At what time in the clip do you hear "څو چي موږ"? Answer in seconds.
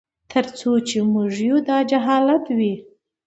0.57-1.31